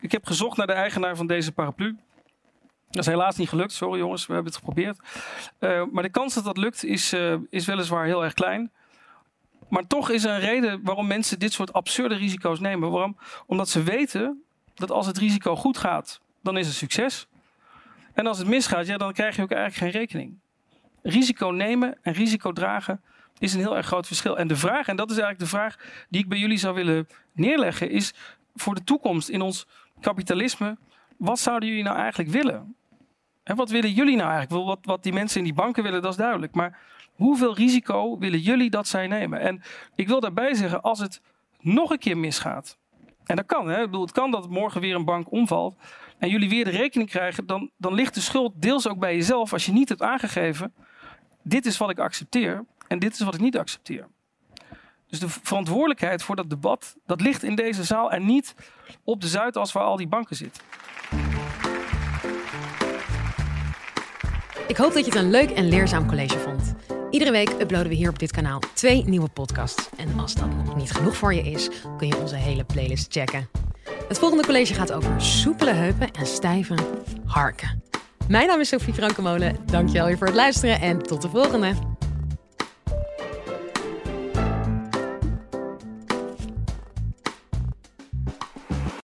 ik 0.00 0.12
heb 0.12 0.26
gezocht 0.26 0.56
naar 0.56 0.66
de 0.66 0.72
eigenaar 0.72 1.16
van 1.16 1.26
deze 1.26 1.52
paraplu. 1.52 1.96
Dat 2.90 3.02
is 3.02 3.06
helaas 3.06 3.36
niet 3.36 3.48
gelukt. 3.48 3.72
Sorry 3.72 3.98
jongens, 3.98 4.26
we 4.26 4.32
hebben 4.32 4.52
het 4.52 4.60
geprobeerd. 4.60 4.98
Uh, 5.60 5.82
maar 5.92 6.02
de 6.02 6.08
kans 6.08 6.34
dat 6.34 6.44
dat 6.44 6.56
lukt 6.56 6.84
is, 6.84 7.12
uh, 7.12 7.34
is 7.50 7.66
weliswaar 7.66 8.04
heel 8.04 8.24
erg 8.24 8.34
klein. 8.34 8.72
Maar 9.68 9.86
toch 9.86 10.10
is 10.10 10.24
er 10.24 10.34
een 10.34 10.40
reden 10.40 10.80
waarom 10.82 11.06
mensen 11.06 11.38
dit 11.38 11.52
soort 11.52 11.72
absurde 11.72 12.14
risico's 12.14 12.60
nemen. 12.60 12.90
Waarom? 12.90 13.16
Omdat 13.46 13.68
ze 13.68 13.82
weten 13.82 14.42
dat 14.74 14.90
als 14.90 15.06
het 15.06 15.18
risico 15.18 15.56
goed 15.56 15.78
gaat, 15.78 16.20
dan 16.42 16.56
is 16.56 16.66
het 16.66 16.76
succes. 16.76 17.26
En 18.14 18.26
als 18.26 18.38
het 18.38 18.46
misgaat, 18.46 18.86
ja, 18.86 18.96
dan 18.96 19.12
krijg 19.12 19.36
je 19.36 19.42
ook 19.42 19.50
eigenlijk 19.50 19.92
geen 19.92 20.00
rekening. 20.00 20.38
Risico 21.08 21.48
nemen 21.48 21.98
en 22.02 22.12
risico 22.12 22.52
dragen 22.52 23.00
is 23.38 23.54
een 23.54 23.60
heel 23.60 23.76
erg 23.76 23.86
groot 23.86 24.06
verschil. 24.06 24.38
En 24.38 24.48
de 24.48 24.56
vraag, 24.56 24.88
en 24.88 24.96
dat 24.96 25.10
is 25.10 25.18
eigenlijk 25.18 25.50
de 25.50 25.56
vraag 25.56 25.76
die 26.08 26.20
ik 26.20 26.28
bij 26.28 26.38
jullie 26.38 26.56
zou 26.56 26.74
willen 26.74 27.08
neerleggen, 27.32 27.90
is 27.90 28.14
voor 28.54 28.74
de 28.74 28.84
toekomst 28.84 29.28
in 29.28 29.40
ons 29.40 29.66
kapitalisme, 30.00 30.76
wat 31.16 31.38
zouden 31.38 31.68
jullie 31.68 31.84
nou 31.84 31.96
eigenlijk 31.96 32.30
willen? 32.30 32.76
En 33.42 33.56
wat 33.56 33.70
willen 33.70 33.92
jullie 33.92 34.16
nou 34.16 34.30
eigenlijk? 34.30 34.66
Wat, 34.66 34.78
wat 34.82 35.02
die 35.02 35.12
mensen 35.12 35.38
in 35.38 35.44
die 35.44 35.54
banken 35.54 35.82
willen, 35.82 36.02
dat 36.02 36.10
is 36.10 36.16
duidelijk. 36.16 36.54
Maar 36.54 36.78
hoeveel 37.14 37.54
risico 37.54 38.18
willen 38.18 38.40
jullie 38.40 38.70
dat 38.70 38.86
zij 38.86 39.06
nemen? 39.06 39.40
En 39.40 39.62
ik 39.94 40.08
wil 40.08 40.20
daarbij 40.20 40.54
zeggen, 40.54 40.82
als 40.82 40.98
het 40.98 41.20
nog 41.60 41.90
een 41.90 41.98
keer 41.98 42.18
misgaat. 42.18 42.78
En 43.24 43.36
dat 43.36 43.46
kan, 43.46 43.68
hè? 43.68 43.78
Ik 43.78 43.90
bedoel, 43.90 44.02
het 44.02 44.12
kan 44.12 44.30
dat 44.30 44.48
morgen 44.48 44.80
weer 44.80 44.94
een 44.94 45.04
bank 45.04 45.32
omvalt. 45.32 45.78
En 46.18 46.28
jullie 46.28 46.48
weer 46.48 46.64
de 46.64 46.70
rekening 46.70 47.10
krijgen. 47.10 47.46
Dan, 47.46 47.70
dan 47.76 47.94
ligt 47.94 48.14
de 48.14 48.20
schuld 48.20 48.52
deels 48.62 48.88
ook 48.88 48.98
bij 48.98 49.14
jezelf. 49.14 49.52
Als 49.52 49.66
je 49.66 49.72
niet 49.72 49.88
hebt 49.88 50.02
aangegeven. 50.02 50.74
Dit 51.48 51.66
is 51.66 51.76
wat 51.76 51.90
ik 51.90 51.98
accepteer. 51.98 52.64
En 52.88 52.98
dit 52.98 53.12
is 53.12 53.20
wat 53.20 53.34
ik 53.34 53.40
niet 53.40 53.58
accepteer. 53.58 54.06
Dus 55.06 55.20
de 55.20 55.28
verantwoordelijkheid 55.28 56.22
voor 56.22 56.36
dat 56.36 56.50
debat. 56.50 56.96
Dat 57.06 57.20
ligt 57.20 57.42
in 57.42 57.54
deze 57.54 57.84
zaal. 57.84 58.10
En 58.10 58.26
niet 58.26 58.54
op 59.04 59.20
de 59.20 59.28
Zuidas 59.28 59.72
waar 59.72 59.82
al 59.82 59.96
die 59.96 60.06
banken 60.06 60.36
zitten. 60.36 60.62
Ik 64.66 64.76
hoop 64.76 64.92
dat 64.92 65.04
je 65.04 65.10
het 65.10 65.20
een 65.20 65.30
leuk 65.30 65.50
en 65.50 65.68
leerzaam 65.68 66.08
college 66.08 66.38
vond. 66.38 66.74
Iedere 67.10 67.30
week 67.30 67.48
uploaden 67.48 67.88
we 67.88 67.94
hier 67.94 68.10
op 68.10 68.18
dit 68.18 68.30
kanaal 68.30 68.62
twee 68.74 69.04
nieuwe 69.04 69.28
podcasts. 69.28 69.88
En 69.96 70.18
als 70.18 70.34
dat 70.34 70.54
nog 70.64 70.76
niet 70.76 70.92
genoeg 70.92 71.16
voor 71.16 71.34
je 71.34 71.42
is, 71.42 71.70
kun 71.96 72.06
je 72.06 72.16
onze 72.16 72.36
hele 72.36 72.64
playlist 72.64 73.12
checken. 73.12 73.48
Het 74.08 74.18
volgende 74.18 74.44
college 74.44 74.74
gaat 74.74 74.92
over 74.92 75.22
soepele 75.22 75.72
heupen 75.72 76.10
en 76.10 76.26
stijve 76.26 76.74
harken. 77.24 77.87
Mijn 78.28 78.46
naam 78.46 78.60
is 78.60 78.68
Sophie 78.68 78.94
Frankemolen. 78.94 79.56
Dankjewel 79.64 80.06
weer 80.06 80.18
voor 80.18 80.26
het 80.26 80.36
luisteren 80.36 80.80
en 80.80 81.02
tot 81.02 81.22
de 81.22 81.28
volgende. 81.28 81.87